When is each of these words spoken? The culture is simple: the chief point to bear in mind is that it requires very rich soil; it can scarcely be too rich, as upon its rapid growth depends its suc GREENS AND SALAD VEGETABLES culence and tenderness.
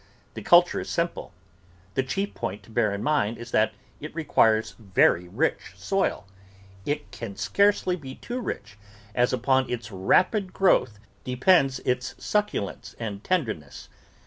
The 0.33 0.41
culture 0.41 0.79
is 0.79 0.89
simple: 0.89 1.31
the 1.93 2.01
chief 2.01 2.33
point 2.33 2.63
to 2.63 2.71
bear 2.71 2.91
in 2.91 3.03
mind 3.03 3.37
is 3.37 3.51
that 3.51 3.73
it 3.99 4.15
requires 4.15 4.71
very 4.79 5.27
rich 5.27 5.73
soil; 5.75 6.25
it 6.87 7.11
can 7.11 7.35
scarcely 7.35 7.95
be 7.95 8.15
too 8.15 8.39
rich, 8.39 8.79
as 9.13 9.31
upon 9.31 9.69
its 9.69 9.91
rapid 9.91 10.53
growth 10.53 10.97
depends 11.23 11.77
its 11.81 12.15
suc 12.17 12.49
GREENS 12.49 12.65
AND 12.65 12.71
SALAD 12.73 12.73
VEGETABLES 12.73 12.95
culence 12.95 13.07
and 13.07 13.23
tenderness. 13.23 13.89